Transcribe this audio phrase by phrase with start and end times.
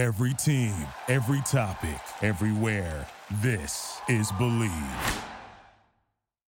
[0.00, 0.72] Every team,
[1.08, 3.06] every topic, everywhere.
[3.42, 5.22] This is Bleav.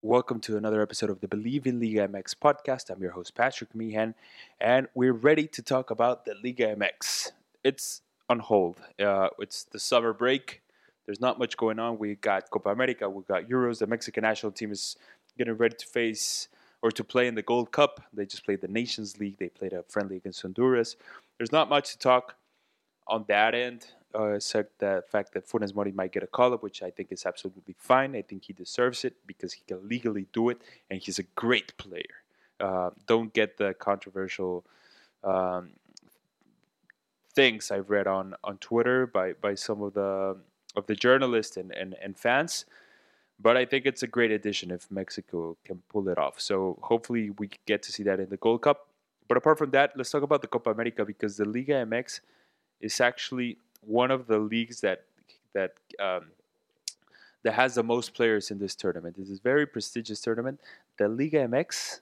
[0.00, 2.88] Welcome to another episode of the Bleav in Liga MX podcast.
[2.88, 4.14] I'm your host, Patrick Meehan,
[4.62, 7.32] and we're ready to talk about the Liga MX.
[7.62, 8.78] It's on hold.
[8.98, 10.62] Uh, it's the summer break.
[11.04, 11.98] There's not much going on.
[11.98, 13.78] We got Copa America, we got Euros.
[13.78, 14.96] The Mexican national team is
[15.36, 16.48] getting ready to face
[16.80, 18.00] or to play in the Gold Cup.
[18.10, 19.36] They just played the Nations League.
[19.36, 20.96] They played a friendly against Honduras.
[21.36, 22.36] There's not much to talk
[23.06, 26.62] on that end, uh, except the fact that Funes Mori might get a call up,
[26.62, 28.16] which I think is absolutely fine.
[28.16, 31.76] I think he deserves it because he can legally do it, and he's a great
[31.76, 32.22] player.
[32.60, 34.64] Uh, don't get the controversial
[35.22, 35.70] um,
[37.34, 40.36] things I've read on, on Twitter by, by some of the
[40.76, 42.64] of the journalists and, and, and fans.
[43.40, 46.40] But I think it's a great addition if Mexico can pull it off.
[46.40, 48.88] So hopefully we get to see that in the Gold Cup.
[49.28, 52.20] But apart from that, let's talk about the Copa America because the Liga MX
[52.80, 55.04] is actually one of the leagues that
[55.52, 56.26] that um,
[57.42, 59.16] that has the most players in this tournament.
[59.16, 60.60] This is a very prestigious tournament.
[60.98, 62.00] The Liga MX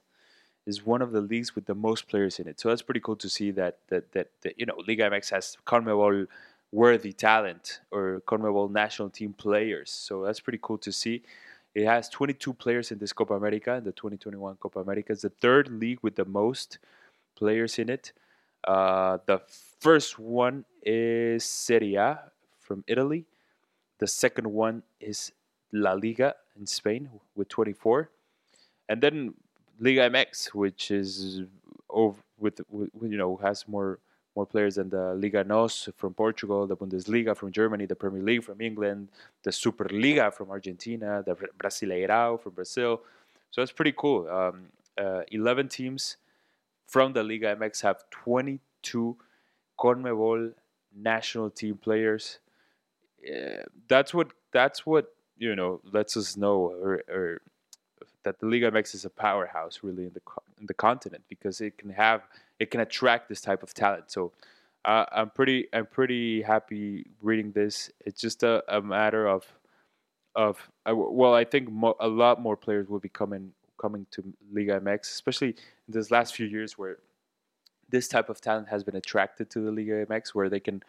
[0.66, 2.60] is one of the leagues with the most players in it.
[2.60, 5.56] So that's pretty cool to see that that that, that you know Liga MX has
[5.66, 6.26] CONMEBOL
[6.70, 9.90] worthy talent or CONMEBOL national team players.
[9.90, 11.22] So that's pretty cool to see.
[11.74, 15.12] It has 22 players in this Copa America, the 2021 Copa America.
[15.12, 16.78] It's the third league with the most
[17.34, 18.12] players in it.
[18.64, 19.40] Uh, the
[19.80, 22.20] first one is Serie A
[22.60, 23.24] from Italy.
[23.98, 25.32] The second one is
[25.72, 28.10] La Liga in Spain with 24.
[28.88, 29.34] And then
[29.80, 31.42] Liga MX, which is
[31.88, 33.98] over with, with you know has more
[34.34, 38.42] more players than the Liga NOS from Portugal, the Bundesliga from Germany, the Premier League
[38.42, 39.08] from England,
[39.42, 43.02] the Superliga from Argentina, the Brasileirao from Brazil.
[43.50, 44.28] So it's pretty cool.
[44.28, 44.68] Um,
[44.98, 46.16] uh, 11 teams
[46.86, 49.16] from the Liga MX have 22
[49.78, 50.52] CONMEBOL
[50.94, 52.38] national team players.
[53.26, 57.40] Uh, that's what that's what you know lets us know or, or
[58.24, 60.20] that the Liga MX is a powerhouse really in the
[60.60, 62.22] in the continent because it can have
[62.58, 64.10] it can attract this type of talent.
[64.10, 64.32] So
[64.84, 67.90] uh, I'm pretty I'm pretty happy reading this.
[68.04, 69.44] It's just a, a matter of
[70.34, 73.52] of well, I think mo- a lot more players will be coming
[73.82, 74.20] coming to
[74.56, 75.52] Liga MX, especially
[75.86, 76.96] in this last few years where
[77.90, 80.82] this type of talent has been attracted to the Liga MX, where they can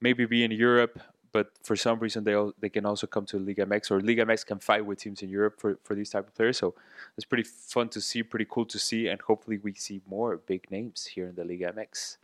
[0.00, 0.94] maybe be in Europe,
[1.32, 4.46] but for some reason they they can also come to Liga MX, or Liga MX
[4.50, 6.58] can fight with teams in Europe for, for these type of players.
[6.62, 6.74] So
[7.16, 10.70] it's pretty fun to see, pretty cool to see, and hopefully we see more big
[10.70, 12.18] names here in the Liga MX.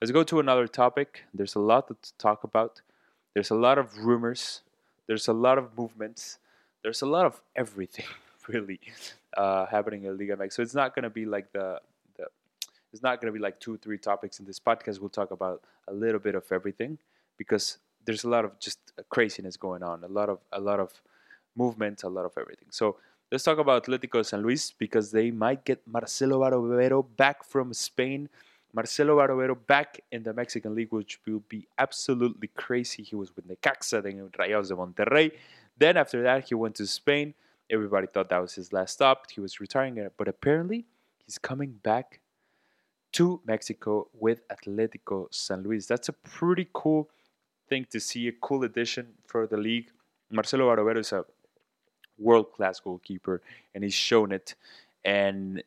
[0.00, 1.24] Let's go to another topic.
[1.34, 2.80] There's a lot to talk about.
[3.34, 4.62] There's a lot of rumors.
[5.06, 6.38] There's a lot of movements.
[6.82, 8.06] There's a lot of everything
[8.48, 8.80] really
[9.36, 10.52] uh, happening in Liga MX.
[10.54, 11.80] So it's not going to be like the
[12.16, 12.26] the
[12.92, 15.00] it's not going to be like two three topics in this podcast.
[15.00, 16.98] We'll talk about a little bit of everything
[17.36, 18.78] because there's a lot of just
[19.08, 20.92] craziness going on, a lot of a lot of
[21.56, 22.68] movement, a lot of everything.
[22.70, 22.96] So
[23.30, 28.28] let's talk about Atlético San Luis because they might get Marcelo Barovero back from Spain.
[28.72, 33.02] Marcelo Barovero back in the Mexican League, which will be absolutely crazy.
[33.02, 35.32] He was with Necaxa, then Rayados de Monterrey.
[35.76, 37.34] Then after that, he went to Spain.
[37.70, 39.30] Everybody thought that was his last stop.
[39.30, 40.86] He was retiring, uh, but apparently
[41.24, 42.20] he's coming back
[43.12, 45.86] to Mexico with Atletico San Luis.
[45.86, 47.08] That's a pretty cool
[47.68, 49.90] thing to see, a cool addition for the league.
[50.30, 51.24] Marcelo Barovero is a
[52.18, 53.40] world class goalkeeper,
[53.74, 54.54] and he's shown it.
[55.04, 55.62] And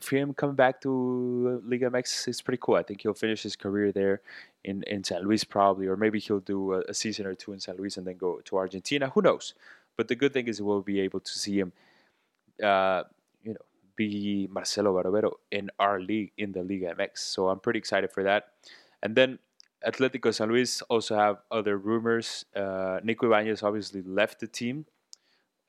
[0.00, 2.76] for him coming back to uh, Liga MX is pretty cool.
[2.76, 4.22] I think he'll finish his career there
[4.64, 7.60] in, in San Luis probably, or maybe he'll do a, a season or two in
[7.60, 9.10] San Luis and then go to Argentina.
[9.10, 9.54] Who knows?
[9.96, 11.72] But the good thing is we'll be able to see him,
[12.62, 13.04] uh,
[13.42, 13.64] you know,
[13.96, 17.18] be Marcelo Barovero in our league in the Liga MX.
[17.18, 18.52] So I'm pretty excited for that.
[19.02, 19.38] And then
[19.86, 22.44] Atletico San Luis also have other rumors.
[22.54, 24.86] Uh, Nico Ibanez obviously left the team.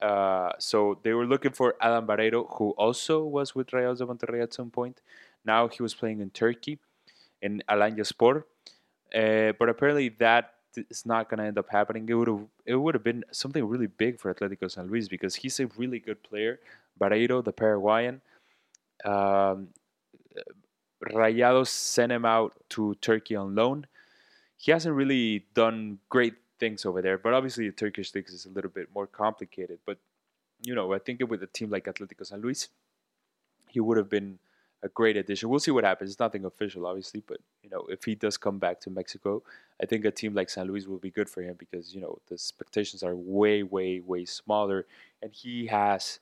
[0.02, 4.44] Uh, so they were looking for Alan Barreiro, who also was with Rayados de Monterrey
[4.44, 5.02] at some point.
[5.46, 6.80] Now he was playing in Turkey
[7.42, 8.44] in Alanyaspor.
[9.16, 10.54] Uh, but apparently that
[10.90, 12.08] is not going to end up happening.
[12.10, 15.36] It would have it would have been something really big for Atletico San Luis because
[15.36, 16.60] he's a really good player.
[17.00, 18.22] Barreiro, the Paraguayan.
[19.06, 19.70] Um,
[21.04, 23.86] Rayados sent him out to Turkey on loan.
[24.58, 28.50] He hasn't really done great things over there, but obviously the Turkish league is a
[28.50, 29.80] little bit more complicated.
[29.86, 30.00] But
[30.64, 32.70] you know, I think with a team like Atletico San Luis,
[33.70, 34.40] he would have been
[34.84, 35.50] a great addition.
[35.50, 36.12] We'll see what happens.
[36.12, 39.44] It's nothing official, obviously, but you know, if he does come back to Mexico,
[39.82, 42.20] I think a team like San Luis will be good for him because you know
[42.28, 44.86] the expectations are way, way, way smaller,
[45.22, 46.20] and he has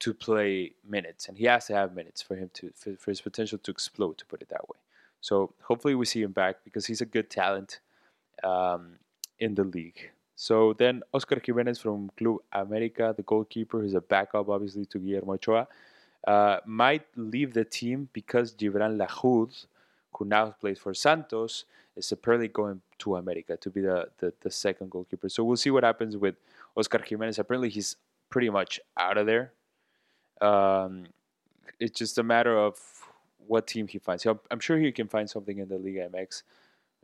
[0.00, 3.20] to play minutes, and he has to have minutes for him to for, for his
[3.20, 4.18] potential to explode.
[4.18, 4.78] To put it that way.
[5.20, 7.80] So hopefully we see him back because he's a good talent
[8.42, 8.92] um,
[9.38, 10.10] in the league.
[10.34, 15.34] So then Oscar Jimenez from Club America, the goalkeeper, who's a backup obviously to Guillermo
[15.34, 15.68] Ochoa,
[16.26, 19.66] uh, might leave the team because Gibran Lajud,
[20.14, 21.64] who now plays for Santos,
[21.96, 25.28] is apparently going to America to be the, the, the second goalkeeper.
[25.28, 26.36] So we'll see what happens with
[26.76, 27.38] Oscar Jimenez.
[27.38, 27.96] Apparently he's
[28.28, 29.52] pretty much out of there.
[30.40, 31.06] Um,
[31.78, 32.78] it's just a matter of
[33.46, 34.26] what team he finds.
[34.26, 36.42] I'm sure he can find something in the Liga MX.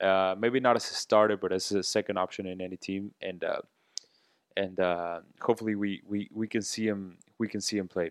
[0.00, 3.42] Uh, maybe not as a starter, but as a second option in any team, and
[3.42, 3.60] uh,
[4.56, 8.10] and uh, hopefully we, we, we can see him we can see him play.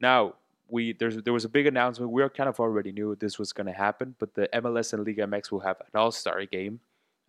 [0.00, 0.34] Now
[0.68, 2.12] we there was a big announcement.
[2.12, 5.26] We kind of already knew this was going to happen, but the MLS and Liga
[5.26, 6.80] MX will have an All Star game.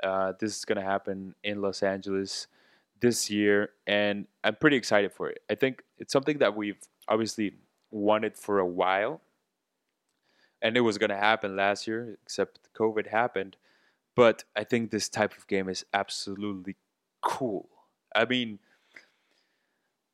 [0.02, 2.48] Uh, this is going to happen in Los Angeles
[3.00, 5.40] this year, and I'm pretty excited for it.
[5.50, 7.54] I think it's something that we've obviously
[7.92, 9.22] wanted for a while,
[10.62, 13.58] and it was going to happen last year, except COVID happened.
[14.16, 16.76] But I think this type of game is absolutely
[17.22, 17.70] cool.
[18.16, 18.60] I mean,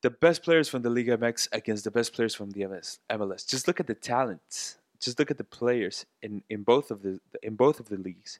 [0.07, 3.45] the best players from the Liga MX against the best players from the MS, MLS.
[3.45, 4.77] Just look at the talents.
[5.01, 8.39] Just look at the players in, in both of the in both of the leagues.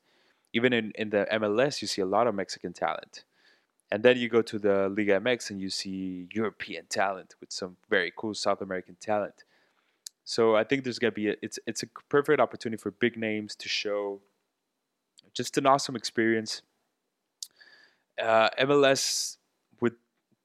[0.54, 3.26] Even in, in the MLS, you see a lot of Mexican talent.
[3.92, 7.76] And then you go to the Liga MX and you see European talent with some
[7.90, 9.44] very cool South American talent.
[10.24, 13.58] So I think there's gonna be a, it's it's a perfect opportunity for big names
[13.58, 14.22] to show
[15.34, 16.62] just an awesome experience.
[18.18, 19.36] Uh, MLS
[19.82, 19.96] with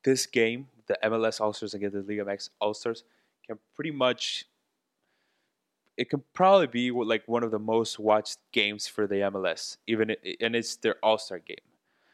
[0.03, 3.05] this game, the MLS All Stars against the Liga MX All Stars,
[3.47, 4.47] can pretty much
[5.97, 10.15] it can probably be like one of the most watched games for the MLS, even
[10.41, 11.57] and it's their All Star game.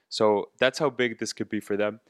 [0.08, 2.00] So that's how big this could be for them.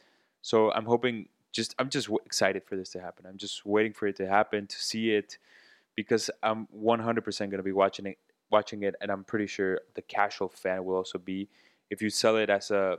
[0.40, 3.26] So I'm hoping just I'm just excited for this to happen.
[3.26, 5.38] I'm just waiting for it to happen to see it
[5.96, 8.18] because I'm 100% going to be watching it
[8.50, 11.48] watching it and I'm pretty sure the casual fan will also be
[11.90, 12.98] if you sell it as a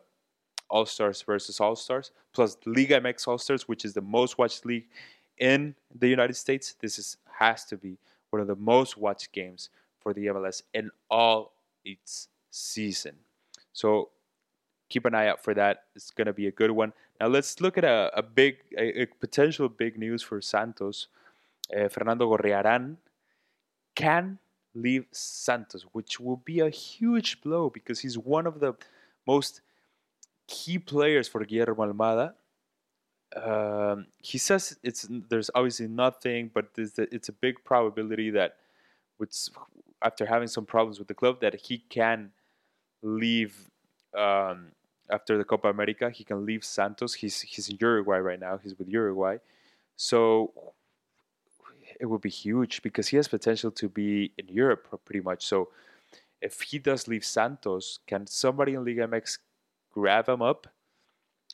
[0.70, 4.66] All Stars versus All Stars plus Liga MX All Stars which is the most watched
[4.66, 4.88] league
[5.38, 7.98] in the United States this is has to be
[8.30, 9.70] one of the most watched games
[10.00, 13.16] for the MLS in all its season.
[13.74, 14.10] So
[14.90, 15.84] keep an eye out for that.
[15.96, 16.94] It's going to be a good one.
[17.20, 21.08] Now let's look at a, a big, a, a, potential big news for Santos.
[21.76, 22.98] Uh, Fernando Gorriaran
[23.96, 24.40] can
[24.74, 28.74] leave Santos, which will be a huge blow because he's one of the
[29.28, 29.62] most
[30.50, 32.34] key players for Guillermo Almada.
[33.36, 38.56] Um, he says it's there's obviously nothing, but it's a big probability that,
[39.20, 39.32] with,
[40.02, 42.32] after having some problems with the club, that he can
[43.04, 43.70] leave
[44.18, 44.72] um,
[45.12, 46.10] after the Copa America.
[46.10, 47.14] He can leave Santos.
[47.14, 48.58] He's he's in Uruguay right now.
[48.58, 49.38] He's with Uruguay,
[49.96, 50.52] so
[52.00, 55.46] it would be huge because he has potential to be in Europe pretty much.
[55.46, 55.70] So
[56.42, 59.38] if he does leave Santos, can somebody in Liga MX
[60.00, 60.68] grab him up?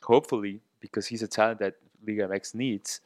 [0.02, 1.74] Hopefully, because he's a talent that
[2.06, 3.00] Liga MX needs,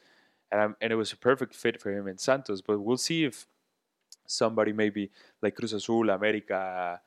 [0.51, 2.61] and I'm, and it was a perfect fit for him in Santos.
[2.61, 3.47] But we'll see if
[4.27, 5.11] somebody maybe
[5.41, 6.99] like Cruz Azul, America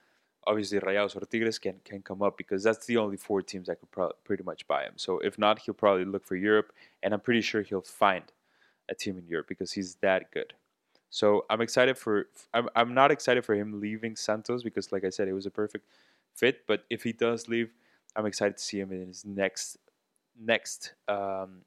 [0.46, 3.80] obviously Rayados or Tigres can can come up because that's the only four teams that
[3.80, 4.94] could pro- pretty much buy him.
[4.96, 6.72] So if not, he'll probably look for Europe,
[7.02, 8.24] and I'm pretty sure he'll find
[8.88, 10.54] a team in Europe because he's that good.
[11.10, 12.28] So I'm excited for.
[12.52, 15.50] I'm I'm not excited for him leaving Santos because, like I said, it was a
[15.50, 15.86] perfect
[16.34, 16.66] fit.
[16.66, 17.72] But if he does leave,
[18.16, 19.78] I'm excited to see him in his next
[20.38, 21.62] next um,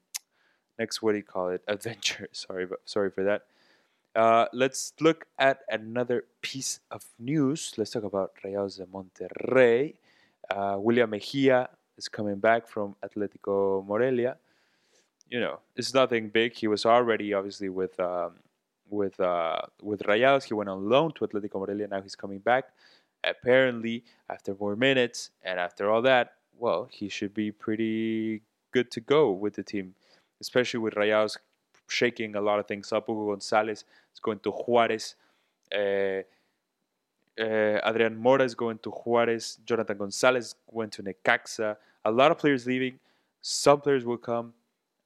[0.78, 2.28] next what do you call it adventure.
[2.32, 3.42] Sorry, sorry for that.
[4.14, 7.72] Uh, let's look at another piece of news.
[7.76, 9.94] Let's talk about Rayados de Monterrey.
[10.50, 14.36] Uh, William Mejia is coming back from Atletico Morelia.
[15.28, 16.54] You know, it's nothing big.
[16.54, 18.32] He was already obviously with um,
[18.88, 20.44] with uh, with Rayados.
[20.44, 21.86] He went on loan to Atletico Morelia.
[21.86, 22.64] Now he's coming back.
[23.24, 29.00] Apparently, after more minutes and after all that, well, he should be pretty good to
[29.00, 29.94] go with the team,
[30.40, 31.36] especially with Rayados
[31.88, 33.06] shaking a lot of things up.
[33.06, 35.14] Hugo Gonzalez is going to Juarez.
[35.74, 36.22] Uh,
[37.40, 39.58] uh, Adrian Mora is going to Juarez.
[39.64, 41.76] Jonathan Gonzalez went to Necaxa.
[42.04, 42.98] A lot of players leaving.
[43.40, 44.52] Some players will come.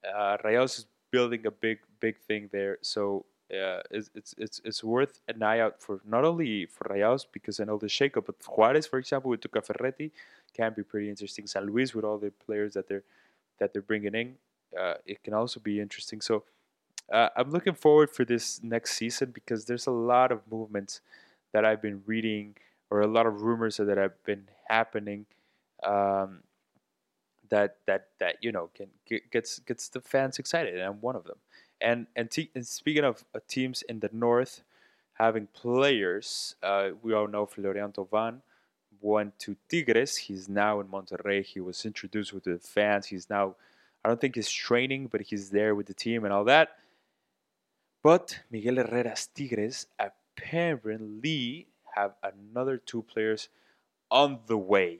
[0.02, 2.78] Uh, Rayados is building a big, big thing there.
[2.80, 7.60] So it's, it's, it's, it's worth an eye out for not only for Rayados because
[7.60, 10.10] I know the shakeup, but Juarez, for example, with Tuca Ferretti,
[10.54, 11.46] can be pretty interesting.
[11.46, 13.04] San Luis with all the players that they're
[13.58, 14.34] that they're bringing in,
[14.78, 16.20] uh, it can also be interesting.
[16.20, 16.44] So
[17.12, 21.00] uh, I'm looking forward for this next season because there's a lot of movements
[21.52, 22.56] that I've been reading
[22.90, 25.26] or a lot of rumors that have been happening
[25.82, 26.40] um,
[27.50, 28.88] that that that you know can
[29.30, 31.36] gets gets the fans excited and I'm one of them.
[31.82, 34.62] And and, and speaking of uh, teams in the north,
[35.14, 36.56] having players.
[36.62, 38.40] Uh, we all know Florian Thauvin
[39.00, 40.16] went to Tigres.
[40.16, 41.44] He's now in Monterrey.
[41.44, 43.06] He was introduced with the fans.
[43.06, 43.56] He's now,
[44.04, 46.70] I don't think he's training, but he's there with the team and all that.
[48.02, 53.48] But Miguel Herrera's Tigres apparently have another two players
[54.10, 54.98] on the way.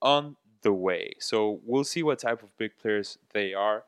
[0.00, 1.14] On the way.
[1.18, 3.84] So we'll see what type of big players they are.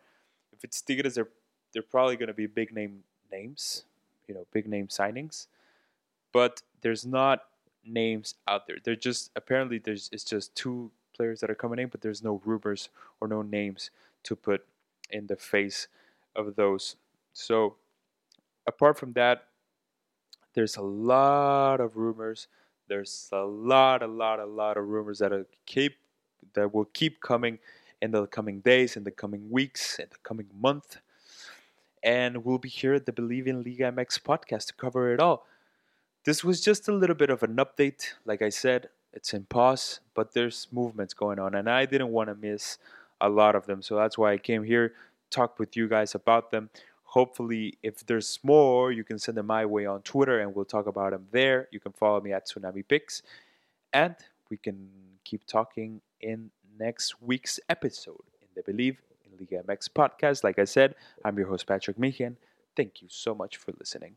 [0.62, 1.28] If it's Tigres, they're
[1.72, 3.02] they're probably going to be big name
[3.32, 3.82] names,
[4.28, 5.48] you know, big name signings.
[6.32, 7.46] But there's not
[7.84, 8.76] names out there.
[8.82, 12.40] They're just apparently there's it's just two players that are coming in, but there's no
[12.44, 12.90] rumors
[13.20, 13.90] or no names
[14.22, 14.64] to put
[15.10, 15.88] in the face
[16.36, 16.94] of those.
[17.32, 17.74] So
[18.64, 19.48] apart from that,
[20.54, 22.46] there's a lot of rumors.
[22.86, 25.32] There's a lot, a lot, a lot of rumors that
[25.66, 25.96] keep
[26.54, 27.58] that will keep coming
[28.02, 30.98] in the coming days, in the coming weeks, in the coming month.
[32.02, 35.46] And we'll be here at the Bleav in Liga MX podcast to cover it all.
[36.24, 38.14] This was just a little bit of an update.
[38.24, 42.28] Like I said, it's in pause, but there's movements going on, and I didn't want
[42.28, 42.78] to miss
[43.20, 43.82] a lot of them.
[43.82, 44.94] So that's why I came here,
[45.30, 46.70] talk with you guys about them.
[47.04, 50.88] Hopefully, if there's more, you can send them my way on Twitter, and we'll talk
[50.88, 51.68] about them there.
[51.70, 53.22] You can follow me at Tsunami Picks,
[53.92, 54.16] and
[54.50, 54.88] we can
[55.22, 60.44] keep talking in next week's episode in the Bleav in Liga MX podcast.
[60.44, 62.36] Like I said, I'm your host, Patrick Meehan.
[62.76, 64.16] Thank you so much for listening.